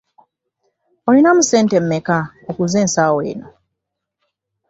[1.09, 3.47] Olinamu ssente mmeka nkuguze ensawo eno?